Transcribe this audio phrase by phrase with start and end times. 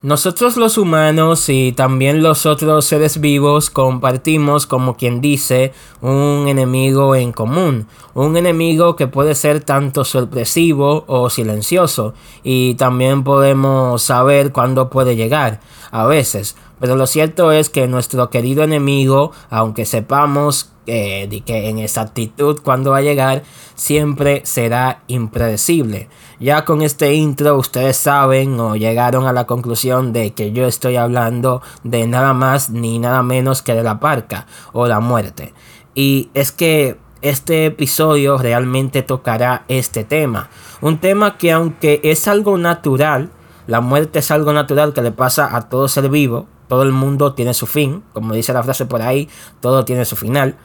[0.00, 7.16] Nosotros los humanos y también los otros seres vivos compartimos, como quien dice, un enemigo
[7.16, 7.88] en común.
[8.14, 12.14] Un enemigo que puede ser tanto sorpresivo o silencioso.
[12.44, 15.58] Y también podemos saber cuándo puede llegar.
[15.90, 16.54] A veces.
[16.78, 22.92] Pero lo cierto es que nuestro querido enemigo, aunque sepamos de que en exactitud cuando
[22.92, 23.42] va a llegar,
[23.74, 26.08] siempre será impredecible.
[26.40, 30.96] Ya con este intro ustedes saben o llegaron a la conclusión de que yo estoy
[30.96, 35.52] hablando de nada más ni nada menos que de la parca o la muerte.
[35.94, 40.48] Y es que este episodio realmente tocará este tema.
[40.80, 43.30] Un tema que aunque es algo natural,
[43.66, 47.34] la muerte es algo natural que le pasa a todo ser vivo, todo el mundo
[47.34, 49.28] tiene su fin, como dice la frase por ahí,
[49.60, 50.56] todo tiene su final.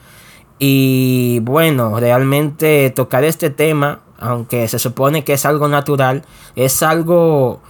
[0.58, 6.22] Y bueno, realmente tocar este tema, aunque se supone que es algo natural,
[6.56, 7.60] es algo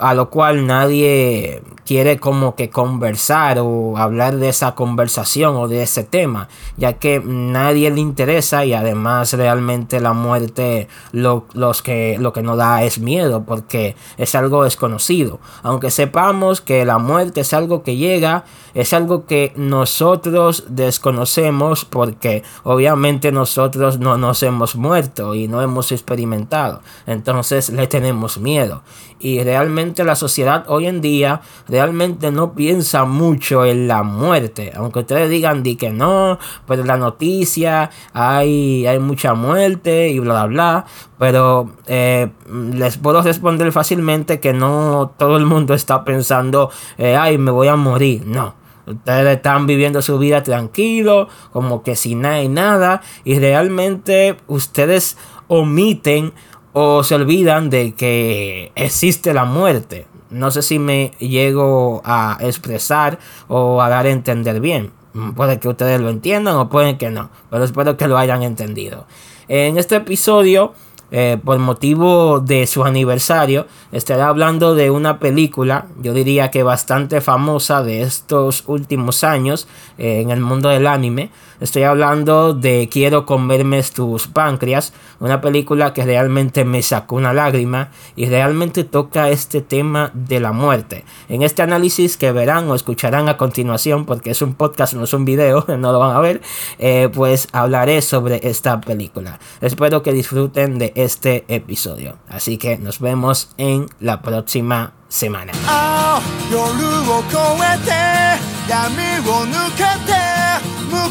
[0.00, 5.82] a lo cual nadie quiere como que conversar o hablar de esa conversación o de
[5.82, 12.16] ese tema, ya que nadie le interesa y además realmente la muerte lo, los que,
[12.18, 15.40] lo que nos da es miedo porque es algo desconocido.
[15.62, 22.42] Aunque sepamos que la muerte es algo que llega, es algo que nosotros desconocemos porque
[22.62, 26.80] obviamente nosotros no nos hemos muerto y no hemos experimentado.
[27.06, 28.82] Entonces le tenemos miedo.
[29.18, 29.61] Y realmente
[30.04, 34.72] la sociedad hoy en día realmente no piensa mucho en la muerte.
[34.74, 40.18] Aunque ustedes digan di que no, pero en la noticia hay, hay mucha muerte y
[40.18, 40.84] bla bla bla.
[41.18, 42.30] Pero eh,
[42.74, 47.68] les puedo responder fácilmente que no todo el mundo está pensando, eh, ay, me voy
[47.68, 48.26] a morir.
[48.26, 48.54] No.
[48.86, 53.02] Ustedes están viviendo su vida tranquilo, como que sin nada y nada.
[53.24, 56.32] Y realmente ustedes omiten
[56.72, 60.06] o se olvidan de que existe la muerte.
[60.30, 64.92] No sé si me llego a expresar o a dar a entender bien.
[65.36, 69.06] Puede que ustedes lo entiendan o pueden que no, pero espero que lo hayan entendido.
[69.48, 70.72] En este episodio,
[71.10, 77.20] eh, por motivo de su aniversario, estaré hablando de una película, yo diría que bastante
[77.20, 81.30] famosa de estos últimos años eh, en el mundo del anime.
[81.60, 87.91] Estoy hablando de Quiero comerme tus páncreas, una película que realmente me sacó una lágrima
[88.15, 91.05] y realmente toca este tema de la muerte.
[91.29, 95.13] En este análisis que verán o escucharán a continuación, porque es un podcast, no es
[95.13, 96.41] un video, no lo van a ver,
[96.79, 99.39] eh, pues hablaré sobre esta película.
[99.61, 102.17] Espero que disfruten de este episodio.
[102.29, 105.53] Así que nos vemos en la próxima semana.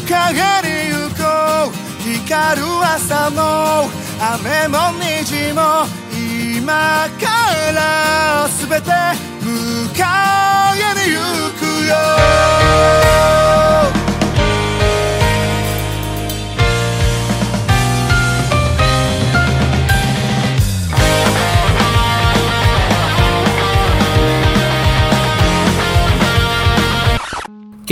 [0.07, 1.23] 陰に行こ
[1.69, 5.84] う光る朝も 雨も虹も
[6.14, 7.26] 今か
[7.74, 8.88] ら全て
[9.42, 9.50] 迎
[10.78, 11.18] えに行
[11.58, 11.92] くよ。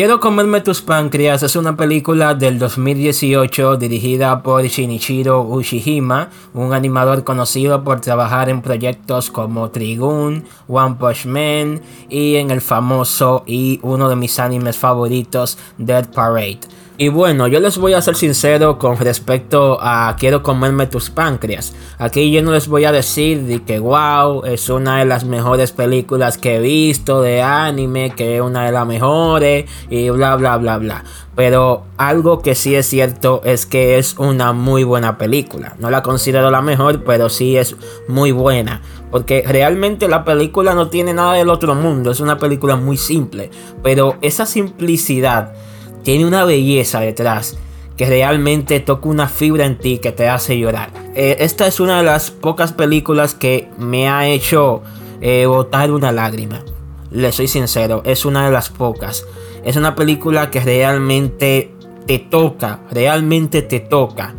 [0.00, 7.22] Quiero comerme tus páncreas es una película del 2018 dirigida por Shinichiro Ushihima, un animador
[7.22, 13.78] conocido por trabajar en proyectos como Trigun, One Punch Man y en el famoso y
[13.82, 16.60] uno de mis animes favoritos Dead Parade.
[17.02, 21.72] Y bueno, yo les voy a ser sincero con respecto a quiero comerme tus páncreas.
[21.96, 25.72] Aquí yo no les voy a decir de que wow, es una de las mejores
[25.72, 30.58] películas que he visto de anime, que es una de las mejores y bla bla
[30.58, 31.04] bla bla.
[31.34, 35.76] Pero algo que sí es cierto es que es una muy buena película.
[35.78, 37.76] No la considero la mejor, pero sí es
[38.08, 38.82] muy buena.
[39.10, 42.10] Porque realmente la película no tiene nada del otro mundo.
[42.10, 43.50] Es una película muy simple.
[43.82, 45.54] Pero esa simplicidad
[46.02, 47.58] tiene una belleza detrás
[47.96, 50.90] que realmente toca una fibra en ti que te hace llorar.
[51.14, 54.82] Eh, esta es una de las pocas películas que me ha hecho
[55.20, 56.64] eh, botar una lágrima.
[57.10, 59.26] Le soy sincero, es una de las pocas.
[59.64, 61.74] Es una película que realmente
[62.06, 64.34] te toca, realmente te toca.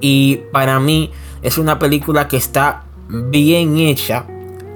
[0.00, 1.12] Y para mí
[1.42, 4.26] es una película que está bien hecha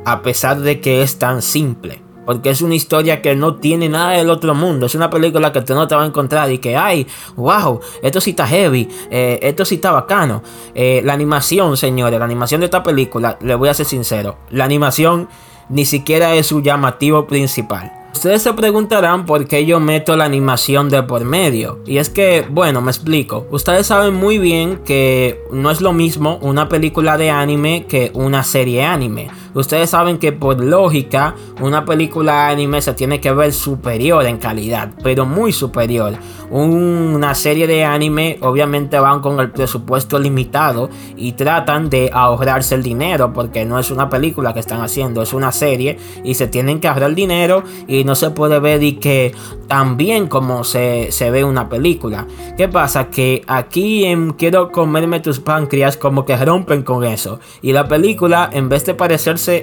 [0.04, 2.00] a pesar de que es tan simple.
[2.30, 4.86] Porque es una historia que no tiene nada del otro mundo.
[4.86, 7.04] Es una película que tú no te vas a encontrar y que, ay,
[7.34, 10.40] wow, esto sí está heavy, eh, esto sí está bacano.
[10.72, 14.62] Eh, la animación, señores, la animación de esta película, le voy a ser sincero, la
[14.64, 15.28] animación
[15.70, 17.90] ni siquiera es su llamativo principal.
[18.14, 21.80] Ustedes se preguntarán por qué yo meto la animación de por medio.
[21.84, 23.48] Y es que, bueno, me explico.
[23.50, 28.44] Ustedes saben muy bien que no es lo mismo una película de anime que una
[28.44, 29.30] serie anime.
[29.54, 34.90] Ustedes saben que por lógica una película anime se tiene que ver superior en calidad,
[35.02, 36.14] pero muy superior.
[36.50, 42.82] Una serie de anime obviamente van con el presupuesto limitado y tratan de ahorrarse el
[42.82, 46.80] dinero porque no es una película que están haciendo, es una serie y se tienen
[46.80, 49.32] que ahorrar dinero y no se puede ver y que
[49.68, 52.26] tan bien como se, se ve una película.
[52.56, 53.10] ¿Qué pasa?
[53.10, 57.40] Que aquí en Quiero comerme tus páncreas como que rompen con eso.
[57.62, 58.94] Y la película, en vez de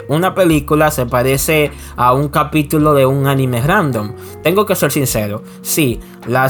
[0.08, 4.14] una película, se parece a un capítulo de un anime random.
[4.44, 6.50] Tengo que ser sincero, sí, la,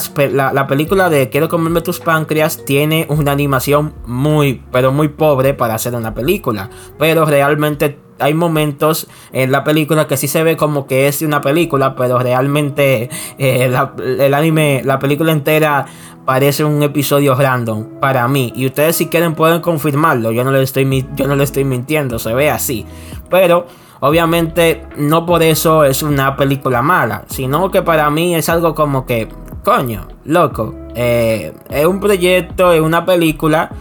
[0.54, 5.76] la película de Quiero comerme tus páncreas tiene una animación muy, pero muy pobre para
[5.76, 6.70] hacer una película.
[6.98, 11.42] Pero realmente hay momentos en la película que sí se ve como que es una
[11.42, 13.72] película, pero realmente eh,
[14.20, 15.86] el anime, la película entera
[16.28, 18.52] parece un episodio random para mí.
[18.54, 20.32] Y ustedes si quieren pueden confirmarlo.
[20.34, 22.86] Yo no le estoy, yo no estoy mintiendo, se ve así.
[23.30, 23.66] Pero
[24.02, 29.06] obviamente no por eso es una película mala, sino que para mí es algo como
[29.06, 29.30] que,
[29.64, 33.72] coño, loco, eh, es un proyecto, es una película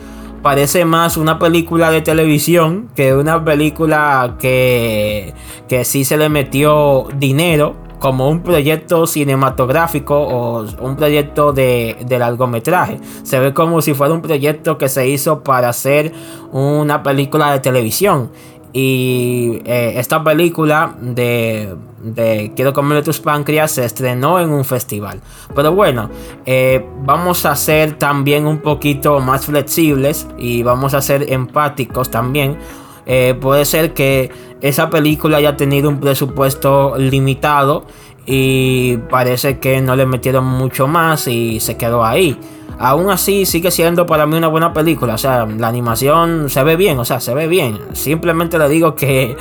[0.47, 5.35] parece más una película de televisión que una película que,
[5.69, 12.19] que sí se le metió dinero como un proyecto cinematográfico o un proyecto de, de,
[12.21, 13.01] largometraje.
[13.25, 16.13] Se ve como si fuera un proyecto que se hizo para hacer
[16.53, 18.31] una película de televisión.
[18.73, 21.75] Y eh, esta película de,
[22.15, 25.21] de Quiero comer tus páncreas se estrenó en un festival.
[25.55, 26.11] Pero bueno,
[26.45, 32.59] eh, vamos a ser también un poquito más flexibles y vamos a ser empáticos también.
[33.07, 34.31] Eh, puede ser que
[34.61, 37.87] esa película haya tenido un presupuesto limitado
[38.27, 42.39] y parece que no le metieron mucho más y se quedó ahí
[42.79, 45.15] aún así sigue siendo para mí una buena película.
[45.15, 47.79] O sea, la animación se ve bien, o sea, se ve bien.
[47.93, 49.37] Simplemente le digo que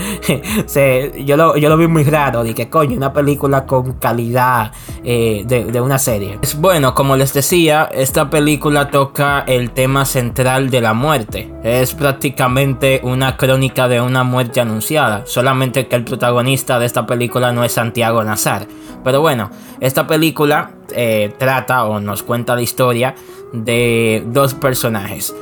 [1.25, 4.71] yo, lo, yo lo vi muy raro, de que coño, una película con calidad
[5.03, 6.39] eh, de, de, una serie.
[6.57, 11.51] Bueno, como les decía, esta película toca el tema central de la muerte.
[11.63, 17.51] Es prácticamente una crónica de una muerte anunciada, solamente que el protagonista de esta película
[17.51, 18.67] no es Santiago Nazar.
[19.03, 23.15] Pero bueno, esta película eh, trata o nos cuenta la historia
[23.53, 25.35] de dos personajes.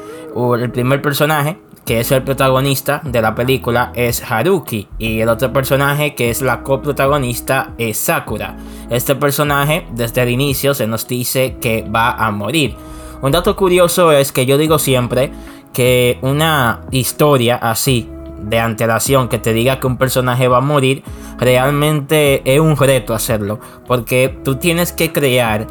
[0.60, 4.88] El primer personaje, que es el protagonista de la película, es Haruki.
[4.98, 8.58] Y el otro personaje, que es la coprotagonista, es Sakura.
[8.90, 12.76] Este personaje, desde el inicio, se nos dice que va a morir.
[13.22, 15.32] Un dato curioso es que yo digo siempre
[15.72, 18.10] que una historia así
[18.44, 21.04] de antelación que te diga que un personaje va a morir,
[21.38, 23.60] realmente es un reto hacerlo.
[23.88, 25.68] Porque tú tienes que crear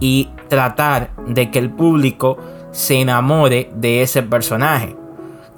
[0.00, 2.38] y tratar de que el público
[2.72, 4.96] se enamore de ese personaje.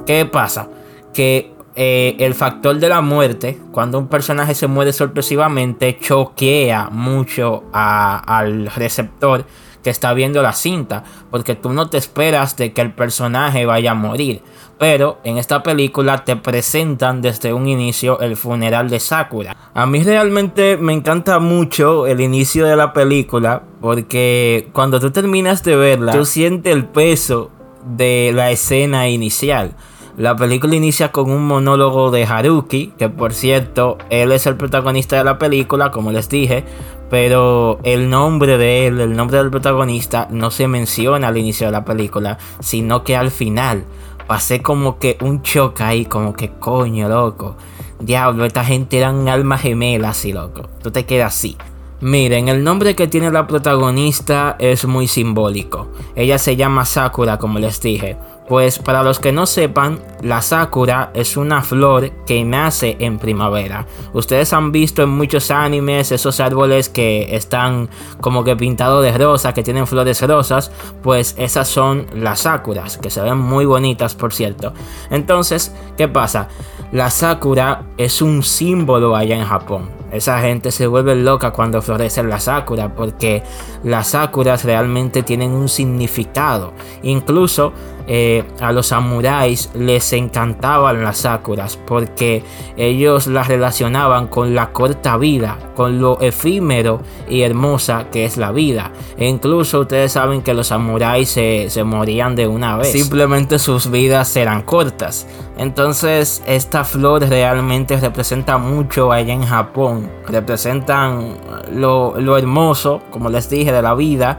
[0.06, 0.68] ¿Qué pasa?
[1.12, 7.64] Que eh, el factor de la muerte, cuando un personaje se muere sorpresivamente, choquea mucho
[7.72, 9.44] al receptor
[9.82, 13.92] que está viendo la cinta, porque tú no te esperas de que el personaje vaya
[13.92, 14.42] a morir.
[14.78, 19.56] Pero en esta película te presentan desde un inicio el funeral de Sakura.
[19.72, 25.64] A mí realmente me encanta mucho el inicio de la película porque cuando tú terminas
[25.64, 27.50] de verla, tú sientes el peso
[27.86, 29.74] de la escena inicial.
[30.18, 35.16] La película inicia con un monólogo de Haruki, que por cierto, él es el protagonista
[35.16, 36.64] de la película, como les dije,
[37.10, 41.72] pero el nombre de él, el nombre del protagonista, no se menciona al inicio de
[41.72, 43.84] la película, sino que al final
[44.26, 47.56] pasé como que un choque ahí, como que coño, loco.
[48.00, 50.68] Diablo, esta gente era un alma gemela así, loco.
[50.82, 51.56] Tú te quedas así.
[52.00, 55.88] Miren, el nombre que tiene la protagonista es muy simbólico.
[56.14, 58.18] Ella se llama Sakura, como les dije.
[58.48, 63.86] Pues para los que no sepan, la sakura es una flor que nace en primavera.
[64.12, 67.88] Ustedes han visto en muchos animes esos árboles que están
[68.20, 70.70] como que pintados de rosa, que tienen flores rosas,
[71.02, 74.72] pues esas son las sakuras, que se ven muy bonitas por cierto.
[75.10, 76.48] Entonces, ¿qué pasa?
[76.92, 79.90] La sakura es un símbolo allá en Japón.
[80.12, 83.42] Esa gente se vuelve loca cuando florecen las sakura porque
[83.82, 86.72] las sakuras realmente tienen un significado.
[87.02, 87.72] Incluso
[88.08, 92.44] eh, a los samuráis les encantaban las sakuras porque
[92.76, 98.52] ellos las relacionaban con la corta vida, con lo efímero y hermosa que es la
[98.52, 98.92] vida.
[99.16, 102.92] E incluso ustedes saben que los samuráis se, se morían de una vez.
[102.92, 105.26] Simplemente sus vidas eran cortas.
[105.58, 110.10] Entonces esta flor realmente representa mucho allá en Japón.
[110.28, 111.38] Representan
[111.72, 114.38] lo, lo hermoso, como les dije, de la vida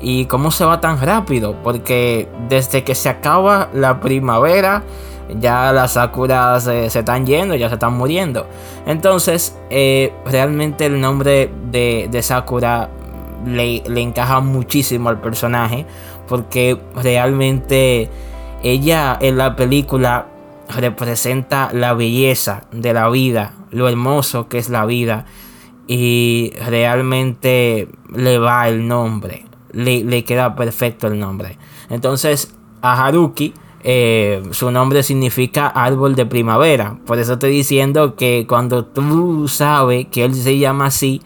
[0.00, 4.84] y cómo se va tan rápido, porque desde que se acaba la primavera
[5.40, 8.46] ya las Sakura se, están yendo, ya se están muriendo.
[8.86, 12.88] Entonces, eh, realmente el nombre de, de Sakura
[13.46, 15.86] le, le, encaja muchísimo al personaje,
[16.26, 18.10] porque realmente
[18.62, 20.26] ella en la película
[20.68, 25.24] representa la belleza de la vida, lo hermoso que es la vida,
[25.86, 31.58] y realmente le va el nombre, le, le queda perfecto el nombre.
[31.90, 36.98] Entonces, a Haruki, eh, su nombre significa árbol de primavera.
[37.06, 41.22] Por eso estoy diciendo que cuando tú sabes que él se llama así,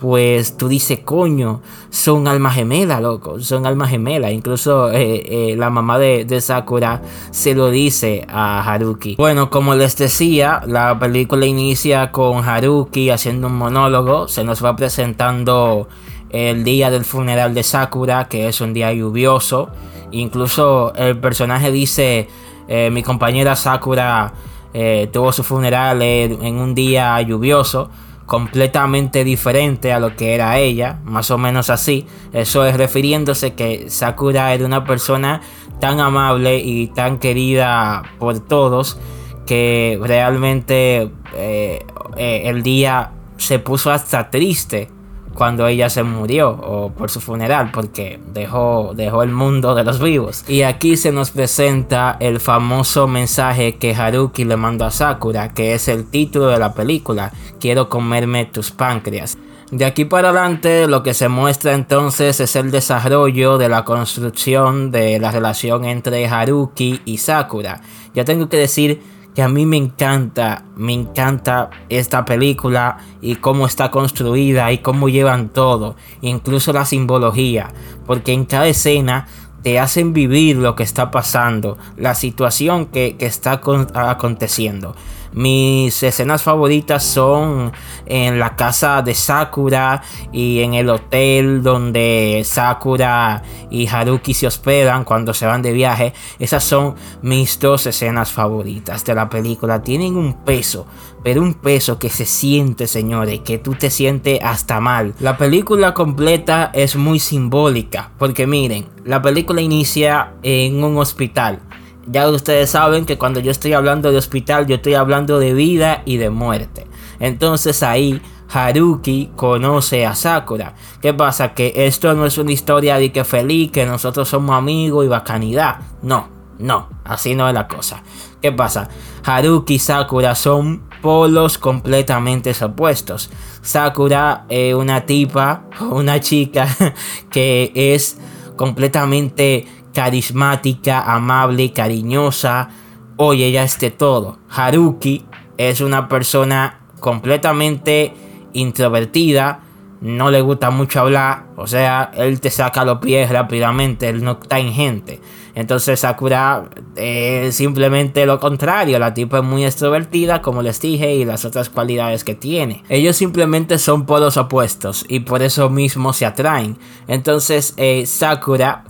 [0.00, 4.32] pues tú dices, coño, son alma gemela, loco, son alma gemela.
[4.32, 9.14] Incluso eh, eh, la mamá de, de, Sakura se lo dice a Haruki.
[9.14, 14.74] Bueno, como les decía, la película inicia con Haruki haciendo un monólogo, se nos va
[14.74, 15.86] presentando
[16.32, 19.70] el día del funeral de Sakura, que es un día lluvioso.
[20.10, 22.28] Incluso el personaje dice,
[22.68, 24.32] eh, mi compañera Sakura
[24.74, 27.90] eh, tuvo su funeral en un día lluvioso,
[28.26, 32.06] completamente diferente a lo que era ella, más o menos así.
[32.32, 35.42] Eso es refiriéndose que Sakura era una persona
[35.80, 38.98] tan amable y tan querida por todos
[39.46, 41.84] que realmente eh,
[42.16, 44.88] el día se puso hasta triste
[45.34, 50.00] cuando ella se murió o por su funeral porque dejó, dejó el mundo de los
[50.00, 50.44] vivos.
[50.48, 55.74] Y aquí se nos presenta el famoso mensaje que Haruki le mandó a Sakura, que
[55.74, 59.38] es el título de la película, Quiero comerme tus páncreas.
[59.70, 64.90] De aquí para adelante lo que se muestra entonces es el desarrollo de la construcción
[64.90, 67.80] de la relación entre Haruki y Sakura.
[68.14, 69.00] Ya tengo que decir
[69.34, 75.08] que a mí me encanta, me encanta esta película y cómo está construida y cómo
[75.08, 77.72] llevan todo, incluso la simbología,
[78.06, 79.26] porque en cada escena
[79.62, 83.60] te hacen vivir lo que está pasando, la situación que, que está
[83.94, 84.94] aconteciendo.
[85.32, 87.72] Mis escenas favoritas son
[88.04, 95.04] en la casa de Sakura y en el hotel donde Sakura y Haruki se hospedan
[95.04, 96.12] cuando se van de viaje.
[96.38, 99.82] Esas son mis dos escenas favoritas de la película.
[99.82, 100.86] Tienen un peso,
[101.22, 105.14] pero un peso que se siente, señores, que tú te sientes hasta mal.
[105.20, 111.60] La película completa es muy simbólica, porque miren, la película inicia en un hospital
[112.06, 116.02] ya ustedes saben que cuando yo estoy hablando de hospital, yo estoy hablando de vida
[116.04, 116.86] y de muerte.
[117.20, 118.20] Entonces ahí
[118.52, 120.74] Haruki conoce a Sakura.
[121.00, 121.54] ¿Qué pasa?
[121.54, 125.80] Que esto no es una historia de que feliz, que nosotros somos amigos y bacanidad.
[126.02, 126.28] No,
[126.58, 128.02] no, así no es la cosa.
[128.40, 128.88] ¿Qué pasa?
[129.24, 133.30] Haruki y Sakura son polos completamente opuestos.
[133.62, 136.68] Sakura es una tipa, una chica
[137.30, 138.18] que es
[138.56, 142.68] completamente carismática, amable, cariñosa.
[143.16, 144.38] Oye, ella es de todo.
[144.50, 145.24] Haruki
[145.56, 148.14] es una persona completamente
[148.52, 149.60] introvertida.
[150.00, 151.46] No le gusta mucho hablar.
[151.56, 154.08] O sea, él te saca los pies rápidamente.
[154.08, 155.20] Él no está en gente.
[155.54, 156.64] Entonces Sakura
[156.96, 158.98] es simplemente lo contrario.
[158.98, 162.82] La tipa es muy extrovertida, como les dije, y las otras cualidades que tiene.
[162.88, 166.78] Ellos simplemente son polos opuestos y por eso mismo se atraen.
[167.06, 168.84] Entonces eh, Sakura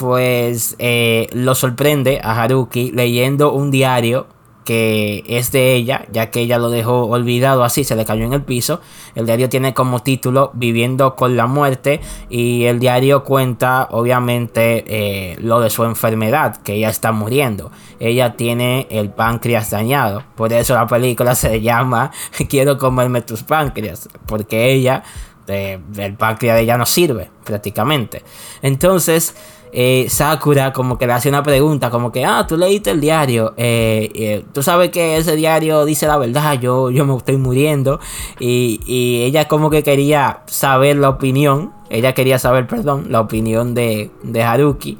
[0.00, 4.28] pues eh, lo sorprende a Haruki leyendo un diario
[4.64, 8.32] que es de ella, ya que ella lo dejó olvidado así, se le cayó en
[8.32, 8.80] el piso.
[9.14, 15.36] El diario tiene como título Viviendo con la muerte y el diario cuenta obviamente eh,
[15.38, 17.70] lo de su enfermedad, que ella está muriendo.
[17.98, 22.10] Ella tiene el páncreas dañado, por eso la película se llama
[22.48, 25.02] Quiero comerme tus páncreas, porque ella,
[25.46, 28.22] eh, el páncreas de ella no sirve prácticamente.
[28.62, 29.34] Entonces,
[29.72, 33.54] eh, Sakura como que le hace una pregunta, como que, ah, tú leíste el diario,
[33.56, 38.00] eh, eh, tú sabes que ese diario dice la verdad, yo, yo me estoy muriendo.
[38.38, 43.74] Y, y, ella como que quería saber la opinión, ella quería saber, perdón, la opinión
[43.74, 44.98] de, de Haruki.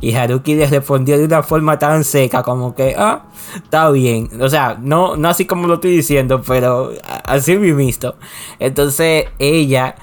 [0.00, 3.24] Y Haruki le respondió de una forma tan seca como que, ah,
[3.56, 4.28] está bien.
[4.40, 6.92] O sea, no, no así como lo estoy diciendo, pero
[7.24, 8.16] así visto.
[8.58, 9.94] Entonces ella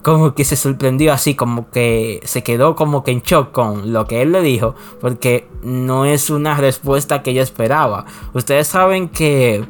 [0.00, 4.06] como que se sorprendió así, como que se quedó como que en shock con lo
[4.06, 8.06] que él le dijo, porque no es una respuesta que ella esperaba.
[8.32, 9.64] Ustedes saben que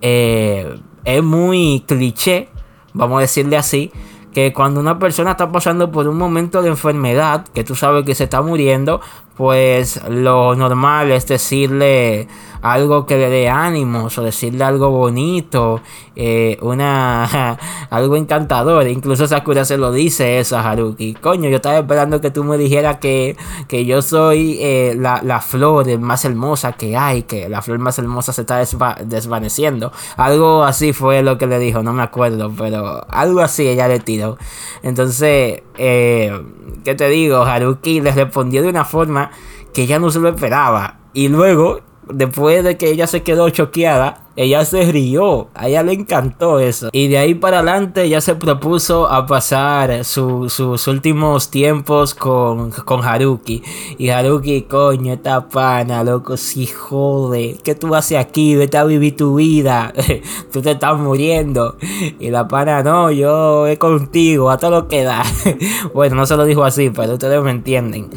[0.00, 2.48] eh, es muy cliché,
[2.92, 3.92] vamos a decirle así,
[4.32, 8.14] que cuando una persona está pasando por un momento de enfermedad, que tú sabes que
[8.14, 9.00] se está muriendo,
[9.40, 12.28] pues lo normal es decirle
[12.62, 15.80] algo que le dé ánimos o decirle algo bonito,
[16.14, 17.56] eh, una
[17.90, 18.86] algo encantador.
[18.86, 21.14] Incluso Sakura se lo dice eso a Haruki.
[21.14, 25.40] Coño, yo estaba esperando que tú me dijeras que, que yo soy eh, la, la,
[25.40, 28.62] flor más hermosa que hay, que la flor más hermosa se está
[29.04, 29.90] desvaneciendo.
[30.18, 34.00] Algo así fue lo que le dijo, no me acuerdo, pero algo así ella le
[34.00, 34.36] tiró.
[34.82, 36.42] Entonces, eh,
[36.84, 37.42] ¿qué te digo?
[37.42, 39.29] Haruki le respondió de una forma
[39.72, 40.98] que ella no se lo esperaba.
[41.12, 41.80] Y luego
[42.12, 46.88] después de que ella se quedó choqueada, ella se rió, a ella le encantó eso.
[46.92, 53.04] Y de ahí para adelante ella se propuso a pasar sus últimos tiempos con, con
[53.04, 53.62] Haruki.
[53.98, 57.58] Y Haruki, coño, esta pana, loco, si jode.
[57.62, 58.56] ¿Qué tú haces aquí?
[58.56, 59.92] Vete a vivir tu vida.
[60.52, 61.76] tú te estás muriendo.
[62.18, 65.22] Y la pana, no, yo es contigo, a todo lo que da.
[65.94, 68.10] bueno, no se lo dijo así, pero ustedes me entienden.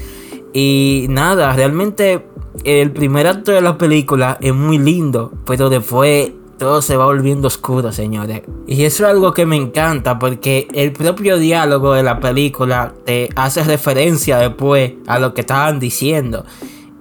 [0.53, 2.25] Y nada, realmente
[2.63, 7.47] el primer acto de la película es muy lindo, pero después todo se va volviendo
[7.47, 8.43] oscuro, señores.
[8.67, 13.29] Y eso es algo que me encanta porque el propio diálogo de la película te
[13.35, 16.45] hace referencia después a lo que estaban diciendo.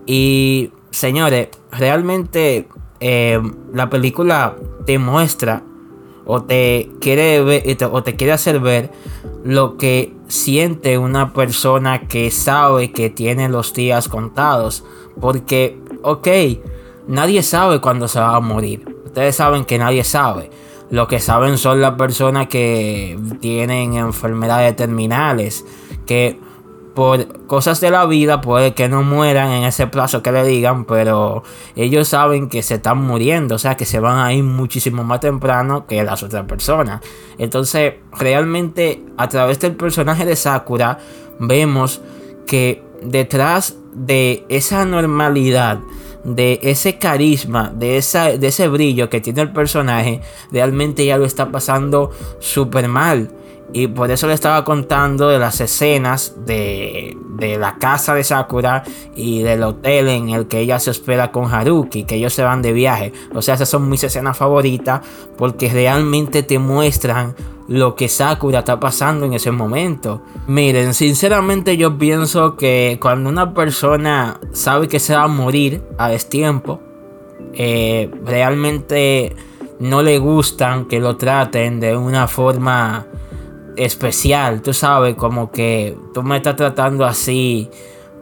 [0.06, 2.66] Y, señores, realmente
[3.00, 3.40] eh,
[3.72, 4.56] la película
[4.86, 5.62] te muestra
[6.24, 8.90] o te quiere ver, o te quiere hacer ver
[9.44, 14.84] lo que siente una persona que sabe que tiene los días contados.
[15.20, 16.28] Porque, ok,
[17.08, 18.84] nadie sabe cuándo se va a morir.
[19.04, 20.50] Ustedes saben que nadie sabe.
[20.90, 25.64] Lo que saben son las personas que tienen enfermedades terminales.
[26.06, 26.38] Que
[26.94, 30.84] por cosas de la vida puede que no mueran en ese plazo que le digan,
[30.84, 31.42] pero
[31.74, 35.20] ellos saben que se están muriendo, o sea que se van a ir muchísimo más
[35.20, 37.00] temprano que las otras personas.
[37.38, 40.98] Entonces, realmente a través del personaje de Sakura
[41.38, 42.02] vemos
[42.46, 45.80] que detrás de esa normalidad,
[46.24, 50.20] de ese carisma, de, esa, de ese brillo que tiene el personaje,
[50.50, 53.30] realmente ya lo está pasando súper mal.
[53.72, 58.84] Y por eso le estaba contando de las escenas de, de, la casa de Sakura
[59.16, 62.60] y del hotel en el que ella se espera con Haruki, que ellos se van
[62.60, 63.12] de viaje.
[63.34, 65.00] O sea, esas son mis escenas favoritas
[65.38, 67.34] porque realmente te muestran
[67.68, 70.22] lo que Sakura está pasando en ese momento.
[70.46, 76.08] Miren, sinceramente yo pienso que cuando una persona sabe que se va a morir a
[76.08, 76.80] destiempo,
[77.54, 79.34] eh, realmente
[79.78, 83.06] no le gustan que lo traten de una forma
[83.76, 87.68] especial, tú sabes, como que tú me estás tratando así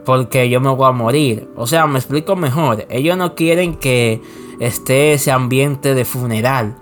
[0.05, 1.47] porque yo me voy a morir.
[1.55, 2.85] O sea, me explico mejor.
[2.89, 4.21] Ellos no quieren que
[4.59, 6.75] esté ese ambiente de funeral,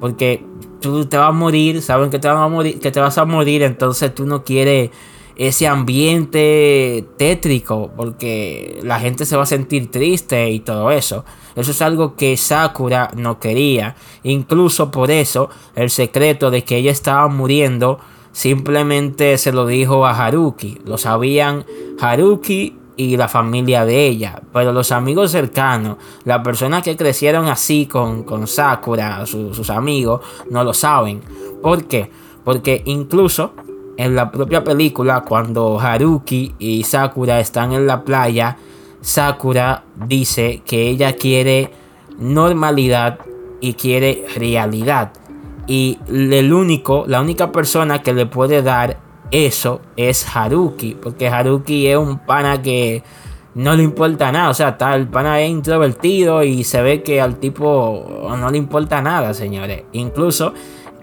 [0.00, 0.44] porque
[0.80, 3.24] tú te vas a morir, saben que te vas a morir, que te vas a
[3.24, 4.90] morir, entonces tú no quieres
[5.36, 11.26] ese ambiente tétrico, porque la gente se va a sentir triste y todo eso.
[11.56, 13.96] Eso es algo que Sakura no quería.
[14.22, 17.98] Incluso por eso, el secreto de que ella estaba muriendo
[18.36, 20.78] simplemente se lo dijo a Haruki.
[20.84, 21.64] Lo sabían
[21.98, 24.42] Haruki y la familia de ella.
[24.52, 30.20] Pero los amigos cercanos, las personas que crecieron así con, con Sakura, sus amigos,
[30.50, 31.22] no lo saben.
[31.62, 32.10] ¿Por qué?
[32.44, 33.54] Porque incluso
[33.96, 38.58] en la propia película, cuando Haruki y Sakura están en la playa,
[39.00, 41.72] Sakura dice que ella quiere
[42.18, 43.18] normalidad
[43.62, 45.14] y quiere realidad.
[45.66, 48.98] Y el único, la única persona que le puede dar
[49.30, 50.94] eso es Haruki.
[50.94, 53.02] Porque Haruki es un pana que
[53.54, 54.50] no le importa nada.
[54.50, 58.58] O sea, está, el pana es introvertido y se ve que al tipo no le
[58.58, 59.84] importa nada, señores.
[59.92, 60.52] Incluso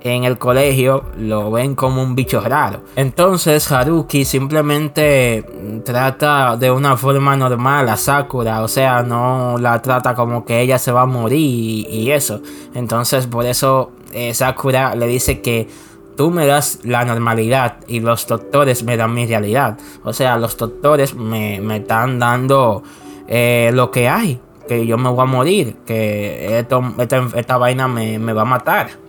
[0.03, 2.81] en el colegio lo ven como un bicho raro.
[2.95, 10.13] Entonces Haruki simplemente trata de una forma normal a Sakura, o sea, no la trata
[10.13, 12.41] como que ella se va a morir y, eso.
[12.73, 15.67] Entonces por eso eh, Sakura le dice que
[16.15, 19.77] tú me das la normalidad y los doctores me dan mi realidad.
[20.03, 22.83] O sea, los doctores me, están dando
[23.27, 28.33] eh, lo que hay, que yo me voy a morir, que esta, vaina me, me
[28.33, 29.03] va a matar.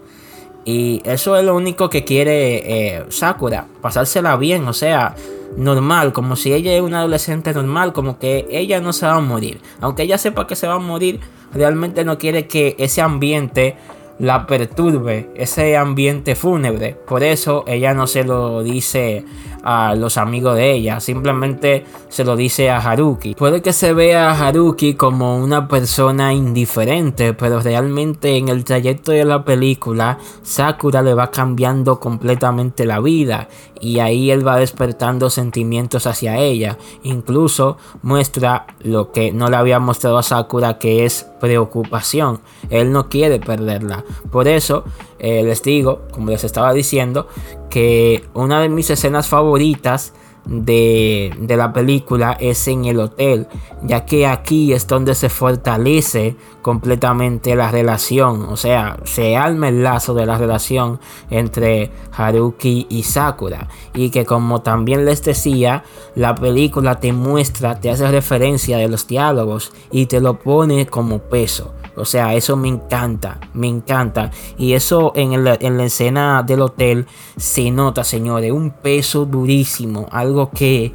[0.65, 5.15] Y eso es lo único que quiere eh, Sakura, pasársela bien, o sea,
[5.57, 9.21] normal, como si ella es una adolescente normal, como que ella no se va a
[9.21, 9.61] morir.
[9.81, 11.21] Aunque ella sepa que se va a morir,
[11.53, 13.77] realmente no quiere que ese ambiente
[14.19, 16.97] la perturbe ese ambiente fúnebre.
[17.07, 19.25] Por eso ella no se lo dice
[19.65, 23.35] a los amigos de ella, simplemente se lo dice a Haruki.
[23.35, 29.13] Puede que se vea a Haruki como una persona indiferente, pero realmente en el trayecto
[29.13, 33.49] de la película Sakura le va cambiando completamente la vida
[33.81, 36.79] y ahí él va despertando sentimientos hacia ella.
[37.03, 42.41] Incluso muestra lo que no le había mostrado a Sakura que es preocupación.
[42.71, 44.04] Él no quiere perderla.
[44.31, 44.85] Por eso
[45.19, 47.29] eh, les digo, como les estaba diciendo,
[47.71, 50.13] que una de mis escenas favoritas
[50.47, 53.47] de, la película es en el hotel,
[53.83, 59.83] ya que aquí es donde se fortalece completamente la relación, o sea, se alma el
[59.83, 66.35] lazo de la relación entre Haruki y Sakura, y que como también les decía, la
[66.35, 71.73] película te muestra, te hace referencia de los diálogos y te lo pone como peso.
[71.97, 74.31] O sea, eso me encanta, me encanta.
[74.59, 80.09] Y eso en, la escena del hotel se nota, señores, un peso durísimo.
[80.11, 80.93] Algo que,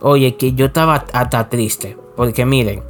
[0.00, 1.96] oye, que yo estaba hasta triste.
[2.16, 2.82] Porque miren,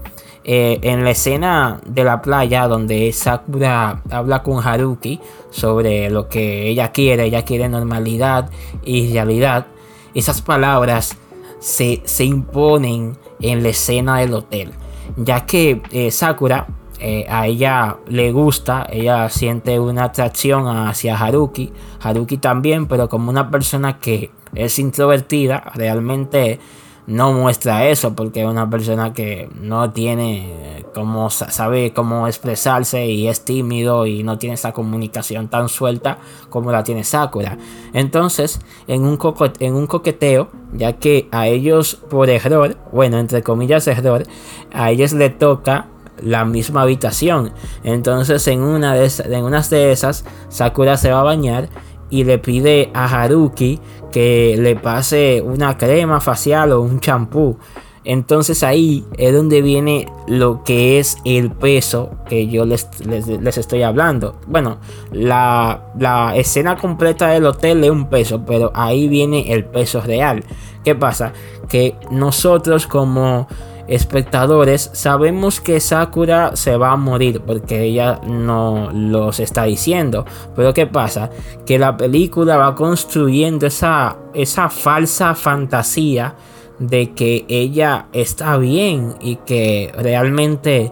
[0.45, 6.69] eh, en la escena de la playa donde Sakura habla con Haruki sobre lo que
[6.69, 8.51] ella quiere, ella quiere normalidad
[8.85, 9.67] y realidad,
[10.15, 11.17] esas palabras
[11.61, 14.73] se, imponen en la escena del hotel,
[15.17, 16.67] ya que eh, Sakura
[16.99, 23.31] eh, a ella le gusta, ella siente una atracción hacia Haruki, Haruki también, pero como
[23.31, 26.61] una persona que es introvertida, realmente
[27.07, 33.29] no muestra eso porque es una persona que no tiene como sabe cómo expresarse y
[33.29, 37.59] es tímido y no tiene esa comunicación tan suelta como la tiene Sakura.
[37.93, 39.19] Entonces, en un,
[39.59, 44.25] en un coqueteo, ya que a ellos por error, bueno, entre comillas error,
[44.73, 45.89] a ellos le toca
[46.21, 47.53] la misma habitación.
[47.85, 51.69] Entonces en una de, en unas de esas, Sakura se va a bañar
[52.13, 53.81] y le pide a Haruki
[54.13, 57.57] que le pase una crema facial o un champú.
[58.05, 63.83] Entonces ahí es donde viene lo que es el peso que yo les, les, estoy
[63.83, 64.39] hablando.
[64.47, 64.77] Bueno,
[65.11, 70.45] la, la, escena completa del hotel es un peso, pero ahí viene el peso real.
[70.85, 71.33] ¿Qué pasa?
[71.71, 73.49] Que nosotros como
[73.95, 80.25] espectadores sabemos que Sakura se va a morir porque ella no los está diciendo.
[80.57, 81.29] Pero ¿qué pasa?
[81.67, 86.35] Que la película va construyendo esa, esa falsa fantasía
[86.79, 90.91] de que ella está bien y que realmente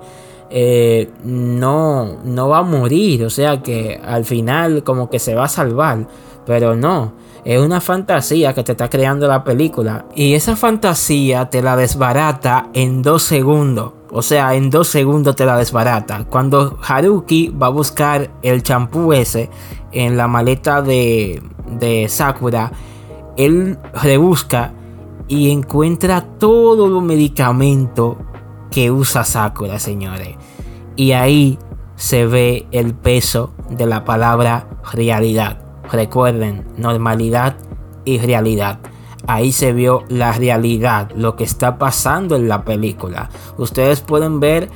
[0.51, 3.25] eh, no, no va a morir.
[3.25, 6.07] O sea que al final como que se va a salvar.
[6.45, 10.07] Pero no es una fantasía que te está creando la película.
[10.15, 13.93] Y esa fantasía te la desbarata en dos segundos.
[14.11, 16.25] O sea, en dos segundos te la desbarata.
[16.25, 19.51] Cuando Haruki va a buscar el champú ese
[19.93, 21.43] en la maleta de,
[21.79, 22.73] de Sakura,
[23.37, 24.73] él rebusca
[25.29, 28.17] y encuentra todos los medicamentos
[28.71, 30.37] que usa Sakura, señores.
[30.97, 31.59] Y ahí
[31.95, 35.60] se ve el peso de la palabra realidad.
[35.93, 37.57] Recuerden, normalidad
[38.05, 38.79] y realidad.
[39.27, 43.29] Ahí se vio la realidad, lo que está pasando en la película.
[43.59, 44.71] Ustedes pueden ver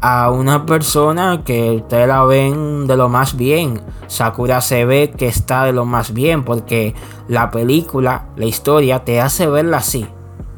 [0.00, 3.80] a una persona que ustedes la ven de lo más bien.
[4.06, 6.94] Sakura se ve que está de lo más bien porque
[7.28, 10.06] la película, la historia te hace verla así.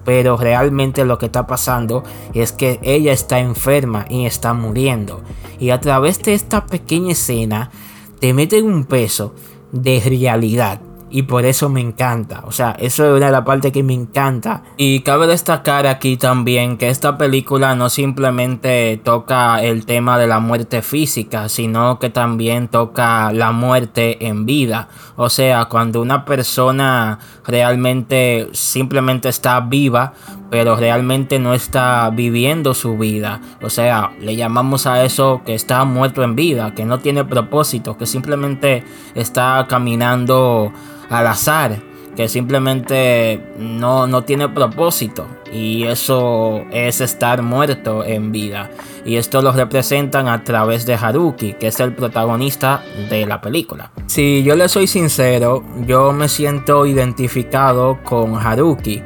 [0.05, 2.03] Pero realmente lo que está pasando
[2.35, 5.21] es que ella está enferma y está muriendo.
[5.59, 7.71] Y a través de esta pequeña escena
[8.19, 9.35] te meten un peso
[9.73, 10.81] de realidad.
[11.13, 12.45] Y por eso me encanta.
[12.47, 14.63] O sea, eso es una de las partes que me encanta.
[14.77, 20.39] Y cabe destacar aquí también que esta película no simplemente toca el tema de la
[20.39, 24.89] muerte física, sino que también toca la muerte en vida.
[25.17, 30.13] O sea, cuando una persona realmente simplemente está viva,
[30.51, 33.41] pero realmente no está viviendo su vida.
[33.63, 37.97] O sea, le llamamos a eso que está muerto en vida, que no tiene propósito,
[37.97, 38.83] que simplemente
[39.15, 40.73] está caminando
[41.09, 41.79] al azar,
[42.17, 45.27] que simplemente no, no tiene propósito.
[45.53, 48.71] Y eso es estar muerto en vida.
[49.05, 53.93] Y esto lo representan a través de Haruki, que es el protagonista de la película.
[54.07, 59.03] Si yo le soy sincero, yo me siento identificado con Haruki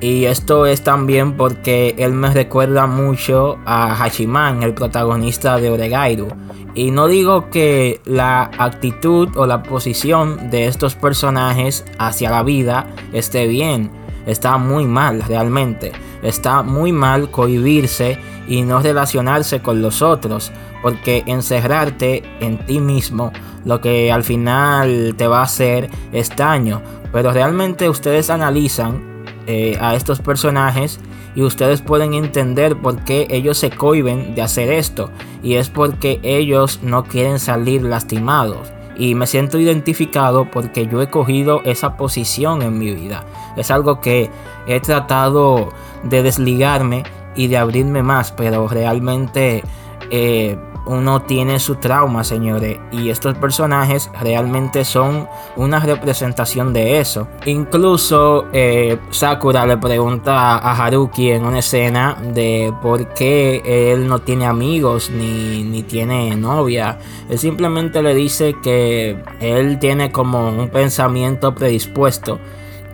[0.00, 6.28] y esto es también porque él me recuerda mucho a Hashiman, el protagonista de Oregairu.
[6.74, 12.86] Y no digo que la actitud o la posición de estos personajes hacia la vida
[13.12, 13.90] esté bien.
[14.26, 15.90] está muy mal realmente.
[16.22, 23.32] Está muy mal cohibirse y no relacionarse con los otros, porque encerrarte en ti mismo
[23.64, 26.82] lo que al final te va a hacer es daño.
[27.12, 29.07] Pero realmente ustedes analizan
[29.50, 31.00] eh, a estos personajes
[31.34, 35.08] y ustedes pueden entender por qué ellos se cohiben de hacer esto.
[35.42, 38.70] Y es porque ellos no quieren salir lastimados.
[38.98, 43.24] Y me siento identificado porque yo he cogido esa posición en mi vida.
[43.56, 44.30] Es algo que
[44.66, 45.70] he tratado
[46.02, 49.64] de desligarme y de abrirme más, pero realmente
[50.10, 50.58] eh,
[50.88, 57.28] uno tiene su trauma, señores, y estos personajes realmente son una representación de eso.
[57.46, 64.20] Incluso eh, Sakura le pregunta a Haruki en una escena de por qué él no
[64.20, 66.98] tiene amigos ni, ni tiene novia.
[67.28, 72.38] Él simplemente le dice que él tiene como un pensamiento predispuesto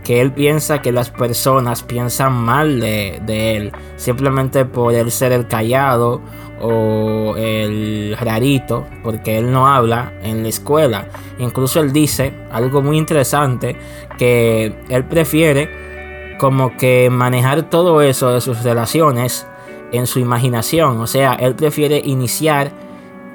[0.05, 5.49] que él piensa que las personas piensan mal de, él, simplemente por él ser el
[5.49, 6.21] callado
[6.61, 11.09] o el rarito, porque él no habla en la escuela.
[11.39, 13.77] Incluso él dice algo muy interesante,
[14.19, 19.47] que él prefiere como que manejar todo eso de sus relaciones
[19.91, 21.01] en su imaginación.
[21.01, 22.71] O sea, él prefiere iniciar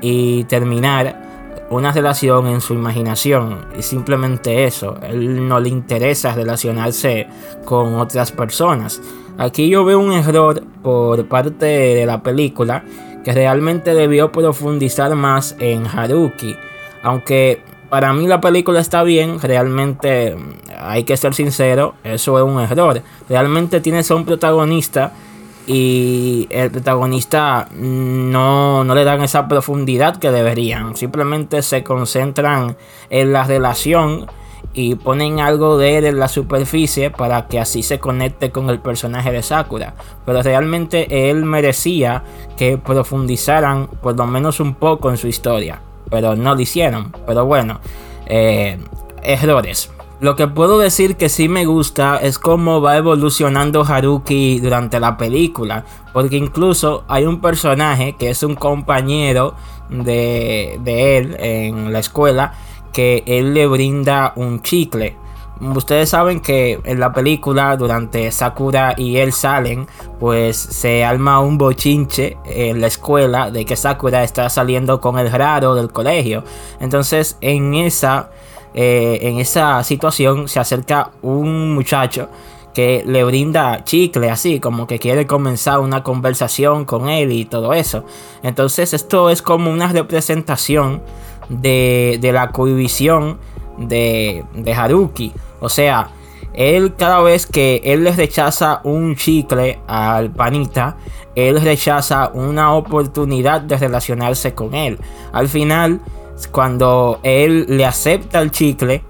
[0.02, 1.29] y terminar
[1.70, 4.98] una relación en su imaginación y simplemente eso.
[5.04, 7.28] Él no le interesa relacionarse
[7.66, 9.02] con otras personas.
[9.38, 12.84] Aquí yo veo un error por parte de la película
[13.24, 16.56] que realmente debió profundizar más en Haruki.
[17.04, 20.36] Aunque para mí la película está bien, realmente
[20.80, 23.02] hay que ser sincero, eso es un error.
[23.28, 25.14] Realmente tienes a un protagonista
[25.68, 30.96] y el protagonista no, no le dan esa profundidad que deberían.
[30.96, 32.76] Simplemente se concentran
[33.10, 34.28] en la relación
[34.74, 38.80] y ponen algo de él en la superficie para que así se conecte con el
[38.80, 39.96] personaje de Sakura.
[40.26, 42.24] Pero realmente él merecía
[42.58, 45.82] que profundizaran por lo menos un poco en su historia.
[46.10, 47.12] Pero no lo hicieron.
[47.26, 47.80] Pero bueno,
[48.26, 48.78] eh,
[49.22, 49.92] errores.
[50.20, 55.18] Lo que puedo decir que sí me gusta es cómo va evolucionando Haruki durante la
[55.18, 55.86] película.
[56.12, 59.56] Porque incluso hay un personaje que es un compañero
[59.90, 62.54] de, de él en la escuela
[62.92, 65.16] que él le brinda un chicle.
[65.62, 71.58] Ustedes saben que en la película, durante Sakura y él salen, pues se arma un
[71.58, 76.46] bochinche en la escuela de que Sakura está saliendo con el raro del colegio.
[76.80, 78.32] Entonces, en esa,
[78.74, 82.30] eh, en esa situación se acerca un muchacho
[82.74, 87.74] que le brinda chicle así, como que quiere comenzar una conversación con él y todo
[87.74, 88.06] eso.
[88.44, 91.02] Entonces, esto es como una representación
[91.50, 93.40] de, la cohibición
[93.78, 95.34] de, de Haruki.
[95.60, 96.12] O sea,
[96.54, 100.98] él cada vez que él le rechaza un chicle al panita,
[101.36, 105.00] él rechaza una oportunidad de relacionarse con él.
[105.32, 106.02] Al final,
[106.48, 109.04] cuando él le acepta el chicle,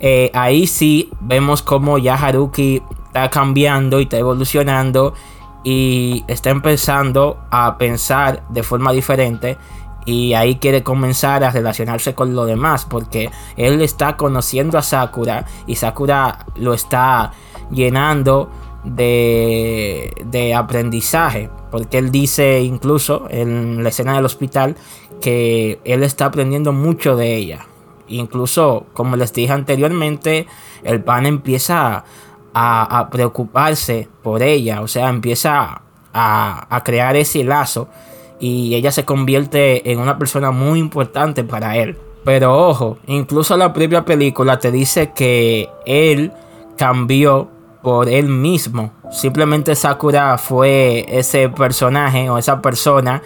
[0.00, 5.14] eh, ahí sí vemos como ya Haruki está cambiando y está evolucionando
[5.62, 9.58] y está empezando a pensar de forma diferente
[10.06, 15.44] y ahí quiere comenzar a relacionarse con lo demás porque él está conociendo a Sakura
[15.66, 17.32] y Sakura lo está
[17.70, 18.50] llenando
[18.84, 24.76] de, de aprendizaje porque él dice incluso en la escena del hospital
[25.20, 27.66] que él está aprendiendo mucho de ella
[28.08, 30.46] incluso como les dije anteriormente
[30.82, 32.04] el pan empieza
[32.52, 37.88] a, preocuparse por ella o sea empieza a, a crear ese lazo
[38.40, 41.96] y ella se convierte en una persona muy importante para él.
[42.24, 46.32] Pero ojo, incluso la propia película te dice que él
[46.76, 47.48] cambió
[47.82, 48.92] por él mismo.
[49.10, 53.22] Simplemente Sakura fue ese personaje o esa persona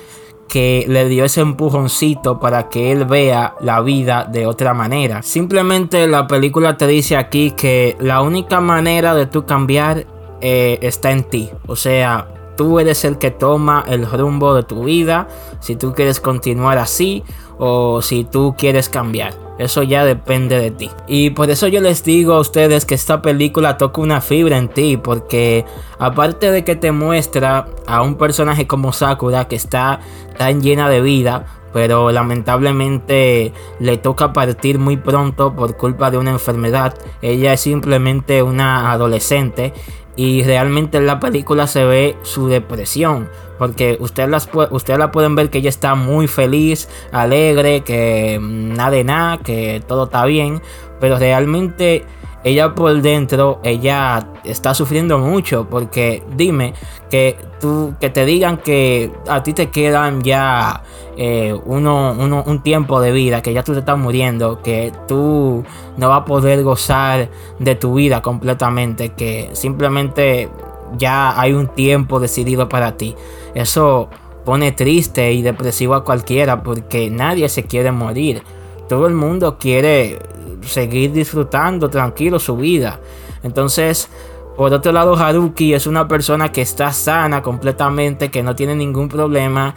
[0.48, 5.22] que le dio ese empujoncito para que él vea la vida de otra manera.
[5.22, 10.06] Simplemente la película te dice aquí que la única manera de tú cambiar
[10.40, 11.50] eh, está en ti.
[11.66, 15.26] O sea, Tú eres el que toma el rumbo de tu vida,
[15.58, 17.24] si tú quieres continuar así
[17.58, 19.34] o si tú quieres cambiar.
[19.58, 20.90] Eso ya depende de ti.
[21.06, 24.68] Y por eso yo les digo a ustedes que esta película toca una fibra en
[24.68, 24.96] ti.
[24.96, 25.64] Porque
[25.98, 30.00] aparte de que te muestra a un personaje como Sakura que está
[30.36, 31.46] tan llena de vida.
[31.72, 36.94] Pero lamentablemente le toca partir muy pronto por culpa de una enfermedad.
[37.22, 39.72] Ella es simplemente una adolescente
[40.16, 43.28] y realmente en la película se ve su depresión.
[43.58, 48.90] Porque ustedes, las, ustedes la pueden ver que ella está muy feliz, alegre, que nada
[48.90, 50.60] de nada, que todo está bien.
[51.00, 52.04] Pero realmente
[52.44, 56.74] ella por dentro, ella está sufriendo mucho porque dime
[57.10, 60.82] que tú, que te digan que a ti te quedan ya
[61.16, 65.64] eh, uno, un tiempo de vida, que ya tú te estás muriendo, que tú
[65.96, 70.50] no vas a poder gozar de tu vida completamente, que simplemente
[70.98, 73.16] ya hay un tiempo decidido para ti.
[73.54, 74.08] Eso
[74.44, 78.42] pone triste y depresivo a cualquiera porque nadie se quiere morir.
[78.88, 80.18] Todo el mundo quiere
[80.62, 83.00] seguir disfrutando tranquilo su vida.
[83.42, 84.08] Entonces,
[84.56, 89.08] por otro lado, Haruki es una persona que está sana completamente, que no tiene ningún
[89.08, 89.74] problema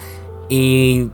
[0.50, 1.10] y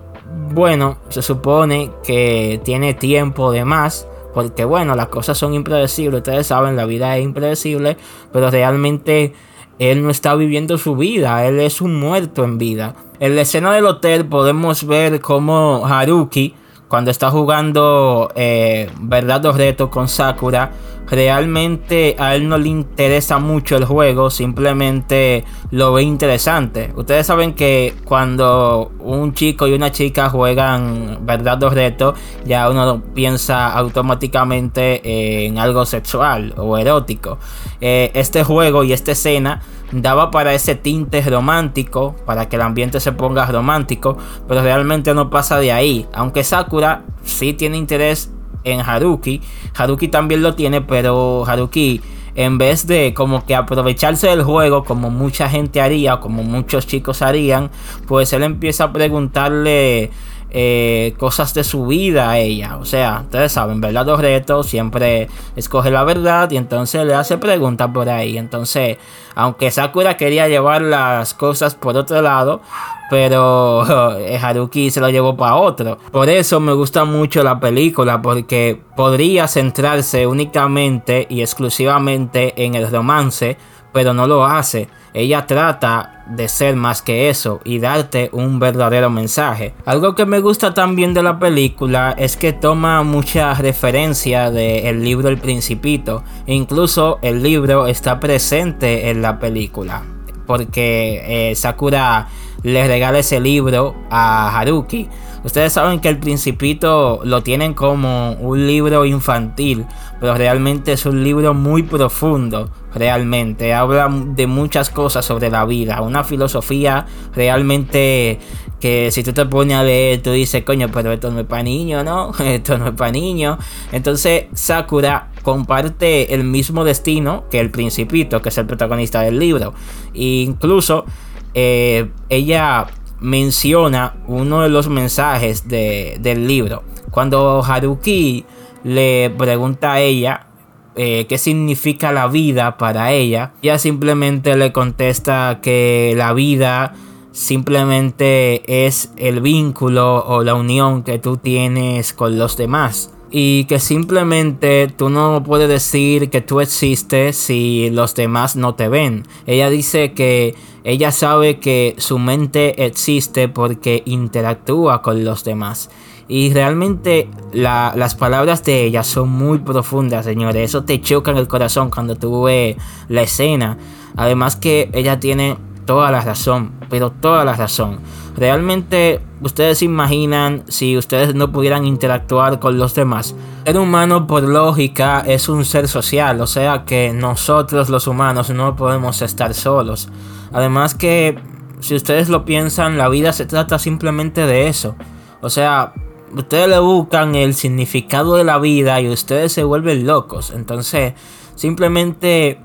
[0.52, 4.08] bueno, se supone que tiene tiempo de más.
[4.34, 7.98] Porque bueno, las cosas son impredecibles, ustedes saben, la vida es impredecible,
[8.32, 9.34] pero realmente
[9.80, 12.96] él no está viviendo su vida, él es un muerto en vida.
[13.20, 16.56] En la escena del hotel podemos ver cómo Haruki
[16.88, 20.72] cuando está jugando eh, verdad o reto con Sakura,
[21.08, 26.92] realmente a él no le interesa mucho el juego, simplemente lo ve interesante.
[26.96, 32.14] Ustedes saben que cuando un chico y una chica juegan verdad o
[32.46, 37.40] ya uno piensa automáticamente en algo sexual o erótico.
[37.82, 39.62] Eh, este juego y esta escena
[39.92, 45.30] daba para ese tinte romántico, para que el ambiente se ponga romántico, pero realmente no
[45.30, 46.08] pasa de ahí.
[46.14, 48.32] Aunque Sakura sí tiene interés
[48.64, 49.42] en Haruki,
[49.76, 52.02] Haruki también lo tiene, pero Haruki
[52.36, 57.22] en vez de como que aprovecharse del juego como mucha gente haría, como muchos chicos
[57.22, 57.70] harían,
[58.08, 60.12] pues él empieza a preguntarle
[60.54, 62.78] eh, cosas de su vida a ella.
[62.78, 64.06] O sea, ustedes saben, ¿verdad?
[64.06, 68.38] Los retos siempre escoge la verdad y entonces le hace preguntas por ahí.
[68.38, 68.98] Entonces,
[69.34, 72.62] aunque Sakura quería llevar las cosas por otro lado,
[73.10, 73.82] pero
[74.42, 75.98] Haruki se lo llevó para otro.
[76.12, 82.90] Por eso me gusta mucho la película, porque podría centrarse únicamente y exclusivamente en el
[82.92, 83.58] romance,
[83.92, 84.88] pero no lo hace.
[85.14, 89.74] Ella trata de ser más que eso y darte un verdadero mensaje.
[89.86, 95.30] Algo que me gusta también de la película es que toma mucha referencia del libro
[95.30, 96.24] El Principito.
[96.48, 100.04] Incluso el libro está presente en la película.
[100.48, 102.28] Porque eh, Sakura
[102.64, 105.10] le regala ese libro a Haruki.
[105.44, 109.86] Ustedes saben que el Principito lo tienen como un libro infantil,
[110.20, 113.74] pero realmente es un libro muy profundo, realmente.
[113.74, 118.40] Habla de muchas cosas sobre la vida, una filosofía realmente
[118.80, 121.64] que si tú te pones a leer, tú dices, coño, pero esto no es para
[121.64, 122.34] niños, ¿no?
[122.40, 123.58] Esto no es para niños.
[123.94, 129.74] Entonces Sakura comparte el mismo destino que el Principito, que es el protagonista del libro.
[130.14, 131.06] E incluso
[131.54, 132.88] eh, ella
[133.24, 136.84] menciona uno de los mensajes del libro.
[137.10, 138.46] Cuando Haruki
[138.84, 140.48] le pregunta a ella
[140.96, 146.96] eh, qué significa la vida para ella, ella simplemente le contesta que la vida
[147.32, 153.80] simplemente es el vínculo o la unión que tú tienes con los demás y que
[153.80, 159.24] simplemente tú no puedes decir que tú existes si los demás no te ven.
[159.48, 165.90] Ella dice que ella sabe que su mente existe porque interactúa con los demás.
[166.28, 170.70] Y realmente las palabras de ella son muy profundas, señores.
[170.70, 172.78] Eso te choca en el corazón cuando tú ves
[173.10, 173.78] la escena.
[174.16, 178.00] Además que ella tiene toda la razón, pero toda la razón.
[178.36, 183.36] Realmente ustedes se imaginan si ustedes no pudieran interactuar con los demás.
[183.66, 188.76] El humano por lógica es un ser social, o sea que nosotros los humanos no
[188.76, 190.10] podemos estar solos.
[190.54, 191.38] Además que
[191.80, 194.96] si ustedes lo piensan, la vida se trata simplemente de eso.
[195.42, 195.94] O sea,
[196.34, 200.52] ustedes le buscan el significado de la vida y ustedes se vuelven locos.
[200.52, 201.14] Entonces,
[201.56, 202.60] simplemente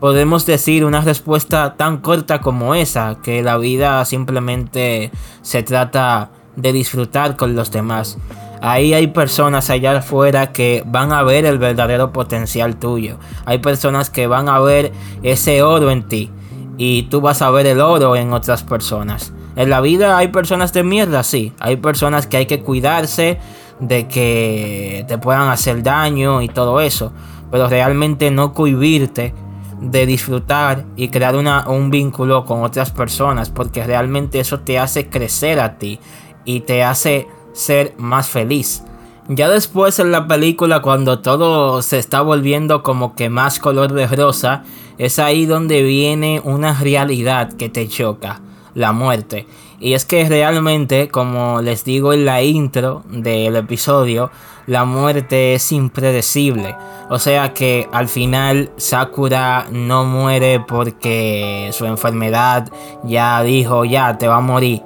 [0.00, 5.10] podemos decir una respuesta tan corta como esa, que la vida simplemente
[5.42, 8.18] se trata de disfrutar con los demás.
[8.60, 13.18] Ahí hay personas allá afuera que van a ver el verdadero potencial tuyo.
[13.44, 16.30] Hay personas que van a ver ese oro en ti.
[16.76, 19.32] Y tú vas a ver el oro en otras personas.
[19.56, 21.52] En la vida hay personas de mierda, sí.
[21.60, 23.38] Hay personas que hay que cuidarse
[23.80, 27.12] de que te puedan hacer daño y todo eso.
[27.50, 29.34] Pero realmente no cohibirte
[29.80, 35.60] de disfrutar y crear un vínculo con otras personas, porque realmente eso te hace crecer
[35.60, 36.00] a ti
[36.44, 38.82] y te hace ser más feliz.
[39.28, 44.06] Ya después en la película, cuando todo se está volviendo como que más color de
[44.06, 44.64] rosa,
[44.98, 48.42] es ahí donde viene una realidad que te choca,
[48.74, 49.46] la muerte.
[49.80, 54.30] Y es que realmente, como les digo en la intro del episodio,
[54.66, 56.76] la muerte es impredecible.
[57.08, 62.70] O sea que al final Sakura no muere porque su enfermedad
[63.04, 64.82] ya dijo ya te va a morir,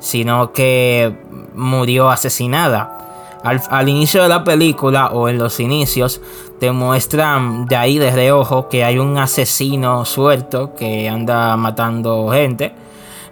[0.00, 1.14] sino que
[1.54, 3.01] murió asesinada.
[3.42, 6.20] Al, inicio de la película o en los inicios
[6.60, 12.72] te muestran de ahí de reojo que hay un asesino suelto que anda matando gente.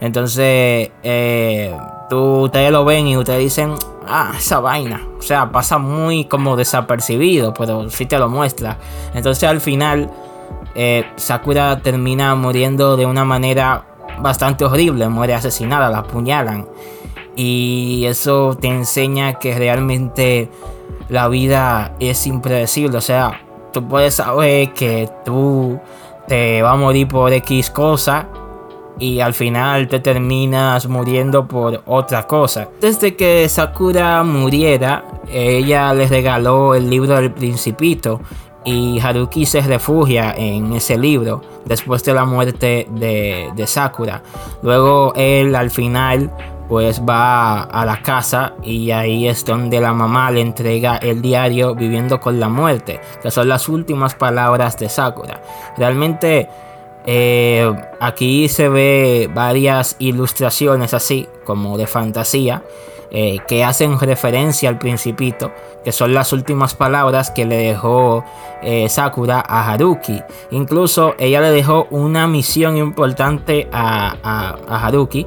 [0.00, 1.76] Entonces, eh,
[2.08, 3.74] tú, ustedes lo ven y ustedes dicen,
[4.06, 5.00] ah, esa vaina.
[5.18, 8.78] O sea, pasa muy como desapercibido, pero sí te lo muestra.
[9.14, 10.10] Entonces al final,
[10.74, 13.84] eh, Sakura termina muriendo de una manera
[14.18, 16.66] bastante horrible, muere asesinada, la apuñalan.
[17.36, 20.50] Y eso te enseña que realmente
[21.08, 22.98] la vida es impredecible.
[22.98, 25.78] O sea, tú puedes saber que tú
[26.26, 28.28] te vas a morir por X cosa
[28.98, 32.68] y al final te terminas muriendo por otra cosa.
[32.80, 38.20] Desde que Sakura muriera, ella le regaló el libro del principito
[38.64, 44.22] y Haruki se refugia en ese libro después de la muerte de, de Sakura.
[44.62, 46.30] Luego él al final
[46.70, 51.74] pues va a la casa y ahí es donde la mamá le entrega el diario
[51.74, 55.42] Viviendo con la muerte, que son las últimas palabras de Sakura.
[55.76, 56.48] Realmente
[57.04, 57.68] eh,
[57.98, 62.62] aquí se ve varias ilustraciones así como de fantasía
[63.10, 65.50] eh, que hacen referencia al principito,
[65.84, 68.24] que son las últimas palabras que le dejó
[68.62, 70.22] eh, Sakura a Haruki.
[70.52, 75.26] Incluso ella le dejó una misión importante a Haruki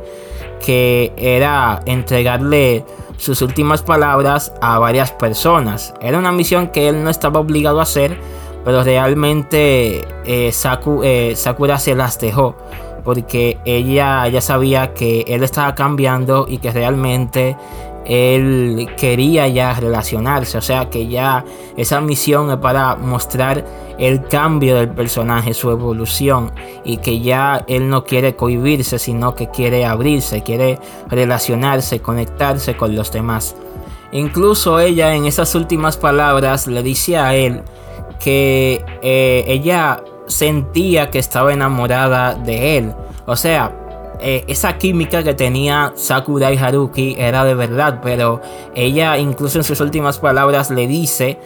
[0.63, 2.85] que era entregarle
[3.17, 5.93] sus últimas palabras a varias personas.
[6.01, 8.17] Era una misión que él no estaba obligado a hacer,
[8.63, 10.51] pero realmente eh,
[11.03, 12.55] eh, Sakura se las dejó
[13.03, 17.57] porque ella ya sabía que él estaba cambiando y que realmente
[18.05, 21.45] él quería ya relacionarse, o sea que ya
[21.77, 23.65] esa misión es para mostrar
[23.97, 26.51] el cambio del personaje, su evolución
[26.83, 30.79] y que ya él no quiere cohibirse, sino que quiere abrirse, quiere
[31.09, 33.55] relacionarse, conectarse con los demás.
[34.11, 37.63] Incluso ella en esas últimas palabras le dice a él
[38.19, 42.93] que eh, ella sentía que estaba enamorada de él.
[43.25, 43.82] O sea,
[44.25, 48.41] eh, esa química que tenía Sakura y Haruki era de verdad, pero
[48.73, 51.37] ella incluso en sus últimas palabras le dice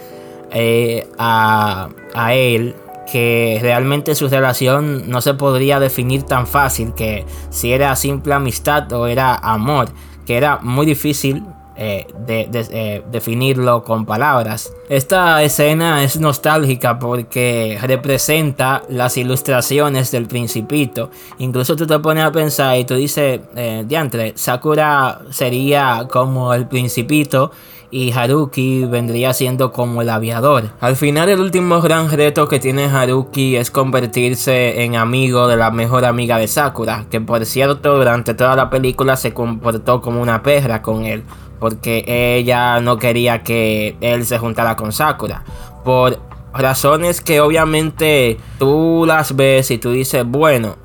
[0.51, 2.75] eh, a, a él
[3.11, 8.91] que realmente su relación no se podría definir tan fácil, que si era simple amistad
[8.93, 9.89] o era amor,
[10.27, 11.43] que era muy difícil
[11.79, 14.73] eh, de, eh, definirlo con palabras.
[14.89, 21.11] Esta escena es nostálgica porque representa las ilustraciones del principito.
[21.37, 26.67] Incluso tú te pones a pensar y tú dices, eh, diantre, Sakura sería como el
[26.67, 27.51] principito
[27.91, 30.71] y Haruki vendría siendo como el aviador.
[30.81, 35.69] Al final el último gran reto que tiene Haruki es convertirse en amigo de la
[35.69, 40.41] mejor amiga de Sakura, que por cierto durante toda la película se comportó como una
[40.41, 41.23] perra con él
[41.59, 45.43] porque ella no quería que él se juntara con Sakura.
[45.83, 46.19] Por
[46.53, 50.77] razones que obviamente tú las ves y tú dices, bueno,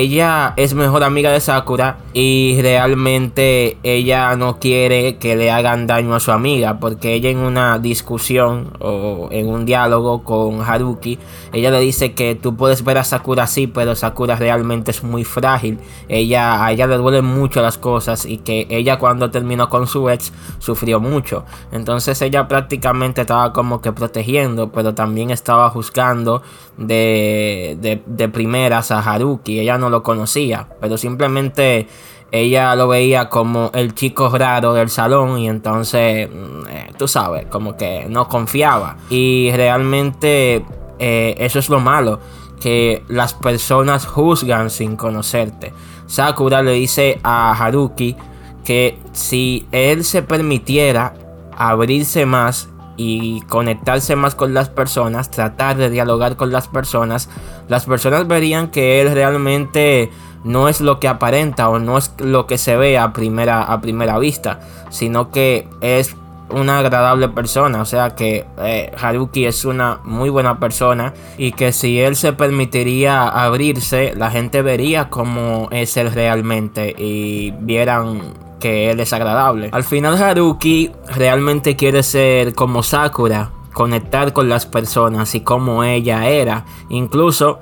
[0.00, 6.14] ella es mejor amiga de Sakura y realmente ella no quiere que le hagan daño
[6.14, 11.18] a su amiga porque ella en una discusión o en un diálogo con Haruki
[11.52, 15.24] ella le dice que tú puedes ver a Sakura así pero Sakura realmente es muy
[15.24, 15.78] frágil.
[16.08, 20.08] Ella a ella le duelen mucho las cosas y que ella cuando terminó con su
[20.08, 21.44] ex sufrió mucho.
[21.70, 26.42] Entonces ella prácticamente estaba como que protegiendo pero también estaba juzgando
[26.76, 29.60] de, de, de primeras a Haruki.
[29.60, 31.88] Ella no lo conocía, pero simplemente
[32.30, 37.46] ella lo veía como el chico raro del salón y entonces, mm, eh, tú sabes,
[37.46, 38.96] como que no confiaba.
[39.10, 40.64] Y realmente
[40.98, 42.20] eh, eso es lo malo,
[42.60, 45.72] que las personas juzgan sin conocerte.
[46.06, 48.16] Sakura le dice a Haruki
[48.64, 51.14] que si él se permitiera
[51.56, 57.28] abrirse más y conectarse más con las personas, tratar de dialogar con las personas,
[57.68, 60.10] las personas verían que él realmente
[60.44, 63.80] no es lo que aparenta o no es lo que se ve a primera, a
[63.80, 64.60] primera vista,
[64.90, 66.16] sino que es
[66.50, 71.72] una agradable persona, o sea que eh, Haruki es una muy buena persona y que
[71.72, 78.90] si él se permitiría abrirse, la gente vería cómo es él realmente y vieran que
[78.90, 79.70] él es agradable.
[79.72, 86.28] Al final Haruki realmente quiere ser como Sakura, conectar con las personas y como ella
[86.28, 86.64] era.
[86.88, 87.58] Incluso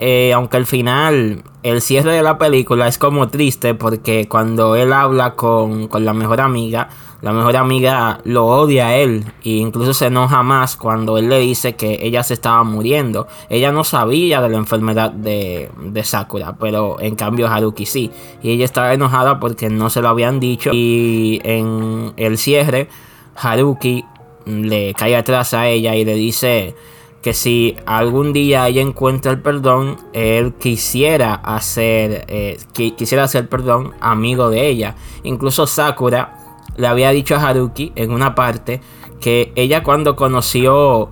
[0.00, 4.92] eh, aunque al final el cierre de la película es como triste porque cuando él
[4.92, 6.88] habla con, con, la mejor amiga,
[7.20, 11.40] la mejor amiga lo odia a él e incluso se enoja más cuando él le
[11.40, 13.26] dice que ella se estaba muriendo.
[13.50, 18.12] Ella no sabía de la enfermedad de, de Sakura, pero en cambio Haruki sí.
[18.40, 22.88] Y ella estaba enojada porque no se lo habían dicho y en el cierre
[23.34, 24.04] Haruki
[24.48, 26.74] le cae atrás a ella y le dice
[27.22, 33.92] que si algún día ella encuentra el perdón, él quisiera hacer, eh, quisiera hacer perdón
[34.00, 34.94] amigo de ella.
[35.24, 36.34] Incluso Sakura
[36.76, 38.80] le había dicho a Haruki en una parte
[39.20, 41.10] que ella cuando conoció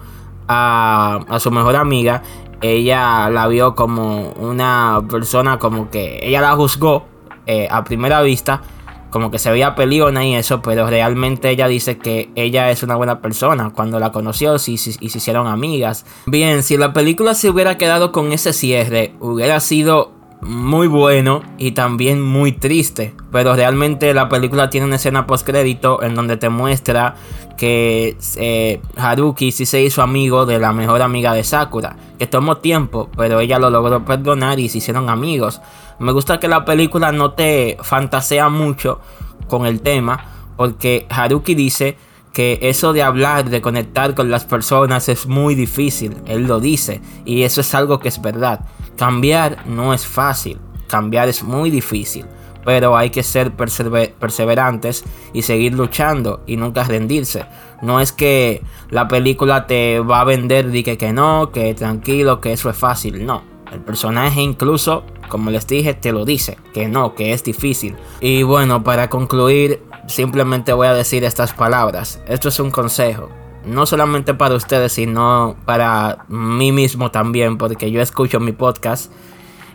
[0.48, 2.22] a, a su mejor amiga,
[2.60, 7.04] ella la vio como una persona como que ella la juzgó
[7.46, 8.62] eh, a primera vista
[9.10, 12.96] como que se veía peliona y eso, pero realmente ella dice que ella es una
[12.96, 13.70] buena persona.
[13.70, 16.04] Cuando la conoció y, y, se hicieron amigas.
[16.26, 21.72] Bien, si la película se hubiera quedado con ese cierre, hubiera sido muy bueno y
[21.72, 23.14] también muy triste.
[23.32, 27.14] Pero realmente la película tiene una escena post crédito en donde te muestra
[27.56, 31.96] que eh, Haruki sí se hizo amigo de la mejor amiga de Sakura.
[32.18, 35.60] Que tomó tiempo, pero ella lo logró perdonar y se hicieron amigos.
[35.98, 39.00] Me gusta que la película no te fantasea mucho
[39.48, 40.24] con el tema,
[40.56, 41.96] porque Haruki dice
[42.36, 47.00] que eso de hablar, de conectar con las personas es muy difícil, él lo dice,
[47.24, 48.60] y eso es algo que es verdad.
[48.98, 52.26] Cambiar no es fácil, cambiar es muy difícil,
[52.62, 57.46] pero hay que ser perseverantes y seguir luchando y nunca rendirse.
[57.80, 62.42] No es que la película te va a vender y que, que no, que tranquilo,
[62.42, 66.88] que eso es fácil, no el personaje incluso, como les dije, te lo dice, que
[66.88, 67.96] no, que es difícil.
[68.20, 72.20] Y bueno, para concluir, simplemente voy a decir estas palabras.
[72.26, 73.30] Esto es un consejo.
[73.64, 79.12] No solamente para ustedes, sino para mí mismo también, porque yo escucho mi podcast.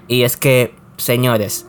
[0.07, 1.67] Y es que, señores,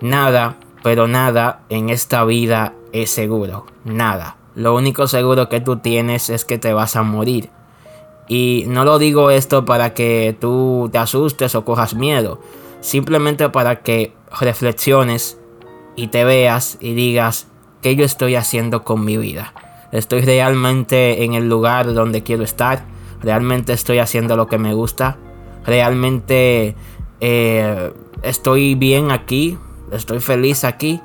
[0.00, 3.66] nada, pero nada en esta vida es seguro.
[3.84, 4.36] Nada.
[4.54, 7.50] Lo único seguro que tú tienes es que te vas a morir.
[8.28, 12.40] Y no lo digo esto para que tú te asustes o cojas miedo.
[12.80, 15.38] Simplemente para que reflexiones
[15.96, 17.49] y te veas y digas
[17.82, 19.52] qué yo estoy haciendo con mi vida.
[19.92, 22.84] Estoy realmente en el lugar donde quiero estar.
[23.22, 25.18] Realmente estoy haciendo lo que me gusta.
[25.66, 26.76] Realmente
[27.20, 29.58] eh, estoy bien aquí.
[29.92, 31.00] Estoy feliz aquí.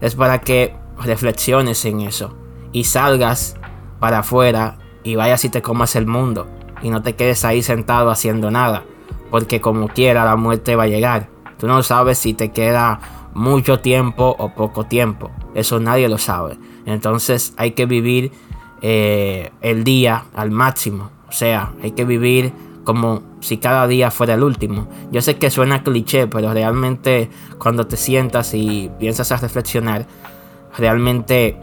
[0.00, 2.34] Es para que reflexiones en eso.
[2.72, 3.56] Y salgas
[4.00, 6.46] para afuera y vayas y te comas el mundo
[6.82, 8.84] y no te quedes ahí sentado haciendo nada,
[9.30, 11.28] porque como quiera la muerte va a llegar.
[11.58, 13.00] Tú no sabes si te queda
[13.34, 16.58] mucho tiempo o poco tiempo, eso nadie lo sabe.
[16.86, 18.32] Entonces hay que vivir
[18.80, 22.52] eh, el día al máximo, o sea, hay que vivir
[22.84, 24.88] como si cada día fuera el último.
[25.12, 30.06] Yo sé que suena cliché, pero realmente cuando te sientas y piensas a reflexionar,
[30.76, 31.56] realmente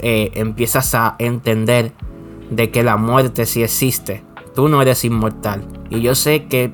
[0.00, 1.92] eh, empiezas a entender
[2.50, 4.22] de que la muerte sí existe
[4.58, 5.62] tú no eres inmortal.
[5.88, 6.72] Y yo sé que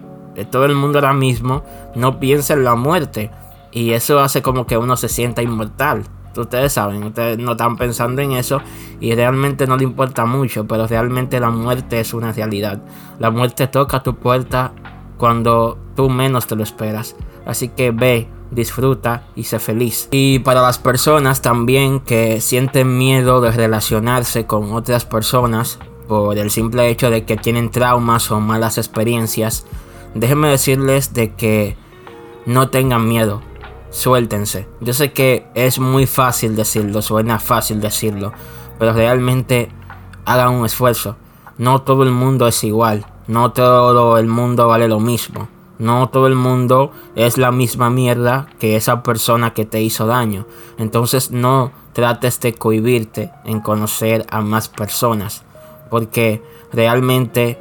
[0.50, 1.62] todo el mundo ahora mismo
[1.94, 3.30] no piensa en la muerte.
[3.74, 6.04] Y eso hace como que uno se sienta inmortal.
[6.36, 8.60] Ustedes saben, ustedes no están pensando en eso
[9.00, 12.82] y realmente no le importa mucho, pero realmente la muerte es una realidad.
[13.18, 14.72] La muerte toca tu puerta
[15.18, 17.14] cuando tú menos te lo esperas.
[17.46, 20.08] Así que ve, disfruta y sé feliz.
[20.10, 26.50] Y para las personas también que sienten miedo de relacionarse con otras personas, por el
[26.50, 29.66] simple hecho de que tienen traumas o malas experiencias,
[30.14, 31.76] déjenme decirles de que
[32.46, 33.40] no tengan miedo,
[33.94, 34.66] suéltense.
[34.80, 38.32] Yo sé que es muy fácil decirlo, suena fácil decirlo,
[38.78, 39.70] pero realmente
[40.24, 41.16] hagan un esfuerzo.
[41.58, 45.48] No todo el mundo es igual, no todo el mundo vale lo mismo.
[45.78, 50.46] No todo el mundo es la misma mierda que esa persona que te hizo daño.
[50.78, 55.44] Entonces no trates de cohibirte en conocer a más personas
[55.90, 56.42] porque
[56.72, 57.58] realmente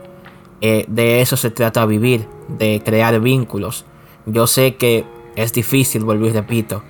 [0.62, 3.86] eh, de eso se trata vivir, de crear vínculos.
[4.26, 5.06] Yo sé que
[5.36, 6.84] es difícil, vuelvo y repito,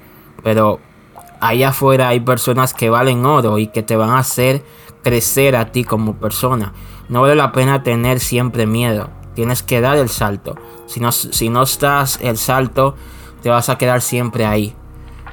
[0.44, 0.80] pero
[1.40, 4.64] allá afuera hay personas que valen oro y que te van a hacer
[5.04, 6.74] crecer a ti como persona.
[7.10, 9.10] No vale la pena tener siempre miedo.
[9.36, 10.56] Tienes que dar el salto.
[10.86, 12.96] Si no, si no estás el salto,
[13.42, 14.74] te vas a quedar siempre ahí.